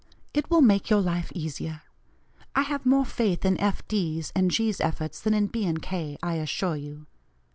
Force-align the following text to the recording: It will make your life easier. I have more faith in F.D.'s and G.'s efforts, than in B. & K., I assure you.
It 0.33 0.49
will 0.49 0.61
make 0.61 0.89
your 0.89 0.99
life 0.99 1.31
easier. 1.35 1.83
I 2.55 2.63
have 2.63 2.87
more 2.87 3.05
faith 3.05 3.45
in 3.45 3.55
F.D.'s 3.59 4.31
and 4.35 4.49
G.'s 4.49 4.81
efforts, 4.81 5.21
than 5.21 5.35
in 5.35 5.45
B. 5.45 5.71
& 5.73 5.81
K., 5.81 6.17
I 6.23 6.37
assure 6.37 6.75
you. 6.75 7.05